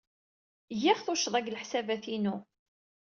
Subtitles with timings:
[0.81, 2.35] Giɣ tuccḍa deg leḥsabat-inu.